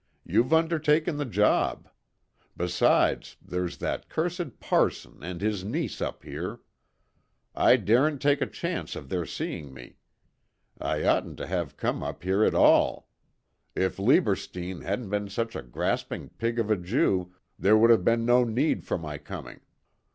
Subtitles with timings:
[0.25, 1.87] You've undertaken the job.
[2.57, 6.61] Besides, there's that cursed parson and his niece up here.
[7.53, 9.97] I daren't take a chance of their seeing me.
[10.79, 13.09] I oughtn't to have come up here at all.
[13.75, 18.25] If Lieberstein hadn't been such a grasping pig of a Jew there would have been
[18.25, 19.59] no need for my coming.